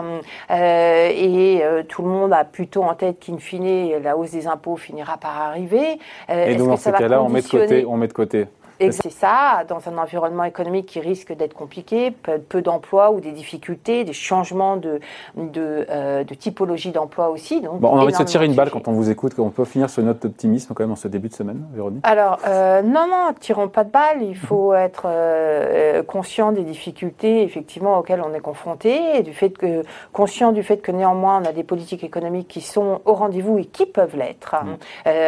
euh, 0.50 1.08
et 1.10 1.60
euh, 1.62 1.82
tout 1.82 2.02
le 2.02 2.08
monde 2.08 2.32
a 2.32 2.44
plutôt 2.44 2.82
en 2.82 2.94
tête 2.94 3.18
qu'in 3.20 3.38
fine 3.38 4.02
la 4.02 4.16
hausse 4.16 4.30
des 4.30 4.46
impôts 4.46 4.76
finira 4.76 5.16
par 5.16 5.40
arriver. 5.40 5.98
Euh, 6.30 6.46
et 6.46 6.54
donc 6.56 6.68
dans 6.68 6.76
ces 6.76 6.92
cas-là, 6.92 7.22
on 7.22 7.28
met 7.28 7.42
de 7.42 7.48
côté, 7.48 7.84
on 7.86 7.96
met 7.96 8.08
de 8.08 8.12
côté 8.12 8.46
et 8.80 8.92
c'est 8.92 9.10
ça, 9.10 9.64
dans 9.68 9.88
un 9.88 9.98
environnement 9.98 10.44
économique 10.44 10.86
qui 10.86 11.00
risque 11.00 11.32
d'être 11.32 11.54
compliqué, 11.54 12.10
peu, 12.10 12.62
d'emplois 12.62 13.10
ou 13.10 13.20
des 13.20 13.32
difficultés, 13.32 14.04
des 14.04 14.12
changements 14.12 14.76
de, 14.76 15.00
de, 15.36 15.86
euh, 15.90 16.24
typologie 16.38 16.90
d'emploi 16.90 17.30
aussi. 17.30 17.60
Donc 17.60 17.80
bon, 17.80 17.88
on 17.88 17.98
a 17.98 18.02
envie 18.02 18.12
de 18.12 18.18
se 18.18 18.22
tirer 18.22 18.46
une 18.46 18.54
balle 18.54 18.70
quand 18.70 18.88
on 18.88 18.92
vous 18.92 19.10
écoute, 19.10 19.34
qu'on 19.34 19.50
peut 19.50 19.64
finir 19.64 19.90
sur 19.90 20.02
note 20.02 20.22
d'optimisme 20.22 20.74
quand 20.74 20.82
même 20.82 20.92
en 20.92 20.96
ce 20.96 21.08
début 21.08 21.28
de 21.28 21.34
semaine, 21.34 21.64
Véronique? 21.72 22.04
Alors, 22.04 22.38
euh, 22.46 22.82
non, 22.82 23.06
non, 23.08 23.32
tirons 23.38 23.68
pas 23.68 23.84
de 23.84 23.90
balle. 23.90 24.22
Il 24.22 24.36
faut 24.36 24.72
mhm. 24.72 24.78
être 24.78 25.02
euh, 25.06 26.02
conscient 26.02 26.52
des 26.52 26.64
difficultés, 26.64 27.42
effectivement, 27.42 27.98
auxquelles 27.98 28.22
on 28.24 28.34
est 28.34 28.40
confronté, 28.40 28.98
et 29.16 29.22
du 29.22 29.32
fait 29.32 29.50
que, 29.50 29.82
conscient 30.12 30.52
du 30.52 30.62
fait 30.62 30.78
que 30.78 30.92
néanmoins, 30.92 31.40
on 31.42 31.48
a 31.48 31.52
des 31.52 31.64
politiques 31.64 32.04
économiques 32.04 32.48
qui 32.48 32.60
sont 32.60 33.00
au 33.04 33.12
rendez-vous 33.12 33.58
et 33.58 33.64
qui 33.64 33.86
peuvent 33.86 34.16
l'être. 34.16 34.56
Mhm. 34.64 34.76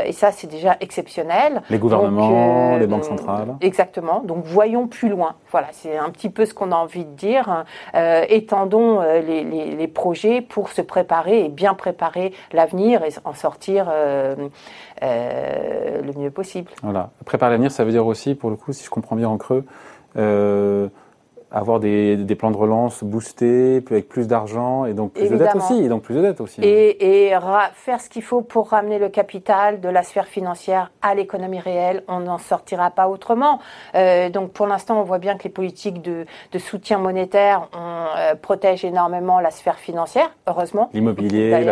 et 0.06 0.12
ça, 0.12 0.32
c'est 0.32 0.46
déjà 0.46 0.76
exceptionnel. 0.80 1.62
Les 1.70 1.78
gouvernements, 1.78 2.76
les 2.76 2.86
banques 2.86 3.04
centrales. 3.04 3.43
Exactement. 3.60 4.20
Donc 4.20 4.44
voyons 4.44 4.86
plus 4.86 5.08
loin. 5.08 5.34
Voilà, 5.50 5.68
c'est 5.72 5.96
un 5.96 6.10
petit 6.10 6.30
peu 6.30 6.46
ce 6.46 6.54
qu'on 6.54 6.72
a 6.72 6.76
envie 6.76 7.04
de 7.04 7.10
dire. 7.10 7.64
Euh, 7.94 8.24
étendons 8.28 9.00
euh, 9.00 9.20
les, 9.20 9.88
projets 9.88 10.40
pour 10.40 10.70
se 10.70 10.82
préparer 10.82 11.44
et 11.44 11.48
bien 11.48 11.74
préparer 11.74 12.32
l'avenir 12.52 13.04
et 13.04 13.10
en 13.24 13.34
sortir 13.34 13.86
euh, 13.90 14.34
le 15.00 16.12
mieux 16.18 16.30
possible. 16.30 16.70
Voilà. 16.82 17.10
Préparer 17.24 17.52
l'avenir, 17.52 17.70
ça 17.70 17.84
veut 17.84 17.92
dire 17.92 18.06
aussi, 18.06 18.34
pour 18.34 18.50
le 18.50 18.56
coup, 18.56 18.72
si 18.72 18.84
je 18.84 18.90
comprends 18.90 19.16
bien 19.16 19.28
en 19.28 19.38
creux, 19.38 19.64
avoir 21.54 21.78
des, 21.78 22.16
des, 22.16 22.34
plans 22.34 22.50
de 22.50 22.56
relance 22.56 23.04
boostés, 23.04 23.82
avec 23.88 24.08
plus 24.08 24.26
d'argent 24.26 24.87
et 24.87 24.92
donc 24.92 25.12
plus 25.12 25.28
de 25.28 25.37
dettes 25.37 25.54
aussi, 25.54 25.84
et 25.84 25.88
donc 25.88 26.02
plus 26.02 26.16
de 26.16 26.20
dettes 26.20 26.40
aussi. 26.40 26.61
Et, 26.62 27.28
et 27.28 27.32
faire 27.75 28.00
ce 28.00 28.08
qu'il 28.08 28.23
faut 28.23 28.42
pour 28.42 28.70
ramener 28.70 28.99
le 28.99 29.08
capital 29.08 29.80
de 29.80 29.88
la 29.88 30.02
sphère 30.02 30.26
financière 30.26 30.90
à 31.00 31.14
l'économie 31.14 31.61
réelle, 31.61 32.02
on 32.08 32.20
n'en 32.20 32.38
sortira 32.38 32.90
pas 32.90 33.08
autrement. 33.08 33.61
Euh, 33.94 34.30
donc 34.30 34.50
pour 34.50 34.66
l'instant, 34.66 35.00
on 35.00 35.04
voit 35.04 35.18
bien 35.18 35.37
que 35.37 35.44
les 35.44 35.50
politiques 35.50 36.02
de, 36.02 36.26
de 36.50 36.58
soutien 36.58 36.99
monétaire 36.99 37.68
on, 37.73 38.06
euh, 38.16 38.34
protègent 38.34 38.84
énormément 38.84 39.38
la 39.38 39.52
sphère 39.52 39.78
financière, 39.78 40.30
heureusement. 40.49 40.90
L'immobilier, 40.92 41.64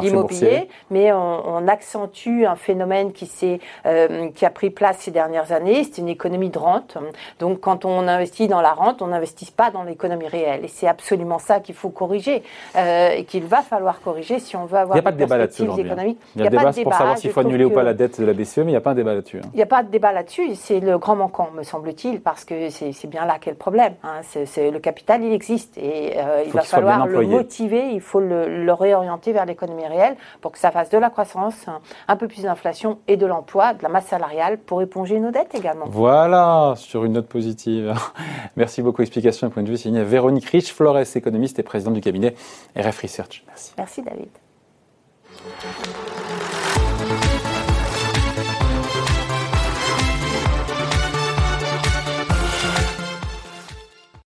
l'immobilier, 0.00 0.68
mais 0.90 1.12
on, 1.12 1.56
on, 1.56 1.68
accentue 1.68 2.46
un 2.46 2.56
phénomène 2.56 3.12
qui 3.12 3.26
s'est 3.26 3.60
euh, 3.84 4.30
qui 4.30 4.46
a 4.46 4.50
pris 4.50 4.70
place 4.70 4.98
ces 5.00 5.10
dernières 5.10 5.52
années. 5.52 5.84
C'est 5.84 5.98
une 6.00 6.08
économie 6.08 6.48
de 6.48 6.58
rente. 6.58 6.96
Donc 7.38 7.60
quand 7.60 7.84
on 7.84 8.08
investit 8.08 8.48
dans 8.48 8.62
la 8.62 8.72
rente, 8.72 9.02
on 9.02 9.12
investit 9.12 9.25
n'investissent 9.26 9.50
pas 9.50 9.70
dans 9.70 9.82
l'économie 9.82 10.28
réelle. 10.28 10.64
Et 10.64 10.68
c'est 10.68 10.86
absolument 10.86 11.38
ça 11.38 11.60
qu'il 11.60 11.74
faut 11.74 11.90
corriger 11.90 12.42
euh, 12.76 13.10
et 13.10 13.24
qu'il 13.24 13.44
va 13.44 13.62
falloir 13.62 14.00
corriger 14.00 14.38
si 14.38 14.56
on 14.56 14.66
veut 14.66 14.78
avoir 14.78 14.96
il 14.96 14.98
y 14.98 15.00
a 15.00 15.02
pas 15.02 15.12
de 15.12 15.18
débat 15.18 15.36
là-dessus 15.36 15.62
hein. 15.62 15.76
Il 15.76 15.86
y 15.86 16.46
a, 16.46 16.50
pas 16.50 16.70
de 16.70 16.72
débat 16.72 16.72
pour 16.82 16.94
savoir 16.94 17.18
s'il 17.18 17.30
faut 17.30 17.40
annuler 17.40 17.64
ou 17.64 17.70
pas 17.70 17.82
la 17.82 17.94
dette 17.94 18.20
de 18.20 18.26
la 18.26 18.32
BCE, 18.32 18.58
mais 18.58 18.64
il 18.64 18.68
n'y 18.68 18.76
a 18.76 18.80
pas 18.80 18.90
un 18.90 18.94
débat 18.94 19.14
là-dessus. 19.14 19.38
Hein. 19.38 19.48
Il 19.52 19.56
n'y 19.56 19.62
a 19.62 19.66
pas 19.66 19.82
de 19.82 19.90
débat 19.90 20.12
là-dessus. 20.12 20.54
C'est 20.54 20.80
le 20.80 20.98
grand 20.98 21.16
manquant, 21.16 21.50
me 21.54 21.62
semble-t-il, 21.62 22.20
parce 22.20 22.44
que 22.44 22.70
c'est 22.70 23.06
bien 23.06 23.24
là 23.26 23.38
qu'est 23.40 23.50
le 23.50 23.56
problème. 23.56 23.94
Hein. 24.04 24.20
C'est 24.22 24.70
le 24.70 24.78
capital, 24.78 25.22
il 25.22 25.32
existe 25.32 25.76
et 25.78 26.14
euh, 26.16 26.44
il, 26.46 26.52
va 26.52 26.62
falloir 26.62 27.06
le 27.06 27.26
motiver, 27.26 27.90
il 27.90 28.00
faut 28.00 28.20
le, 28.20 28.64
le 28.64 28.72
réorienter 28.72 29.32
vers 29.32 29.46
l'économie 29.46 29.86
réelle 29.86 30.16
pour 30.40 30.52
que 30.52 30.58
ça 30.58 30.70
fasse 30.70 30.90
de 30.90 30.98
la 30.98 31.10
croissance, 31.10 31.66
un 32.08 32.16
peu 32.16 32.28
plus 32.28 32.42
d'inflation 32.42 32.98
et 33.08 33.16
de 33.16 33.26
l'emploi, 33.26 33.74
de 33.74 33.82
la 33.82 33.88
masse 33.88 34.06
salariale 34.06 34.58
pour 34.58 34.82
éponger 34.82 35.18
nos 35.20 35.30
dettes 35.30 35.54
également. 35.54 35.86
Voilà, 35.88 36.74
sur 36.76 37.04
une 37.04 37.14
note 37.14 37.26
positive. 37.26 37.94
Merci 38.56 38.82
beaucoup 38.82 39.02
explication 39.16 39.48
et 39.48 39.50
point 39.50 39.62
de 39.62 39.70
vue 39.70 39.78
signé 39.78 40.02
Véronique 40.04 40.46
Rich, 40.46 40.72
Flores, 40.72 41.16
économiste 41.16 41.58
et 41.58 41.62
présidente 41.62 41.94
du 41.94 42.00
cabinet 42.00 42.34
RF 42.76 43.00
Research. 43.00 43.44
Merci. 43.46 43.72
Merci 43.78 44.02
David. 44.02 44.28